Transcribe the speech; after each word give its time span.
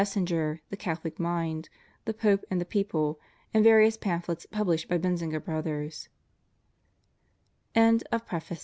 senger, 0.03 0.61
The 0.71 0.77
Catholic 0.77 1.19
Mind, 1.19 1.69
"The 2.05 2.13
Pope 2.15 2.43
and 2.49 2.59
the 2.59 2.65
People," 2.65 3.19
and 3.53 3.63
various 3.63 3.97
pamphlets 3.97 4.47
pubhshed 4.51 4.87
by 4.87 4.97
Benziger 4.97 5.39
Brother 5.39 5.91